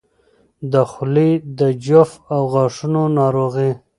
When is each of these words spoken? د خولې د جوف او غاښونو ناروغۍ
د 0.71 0.73
خولې 0.91 1.29
د 1.59 1.61
جوف 1.85 2.11
او 2.35 2.41
غاښونو 2.53 3.03
ناروغۍ 3.17 3.71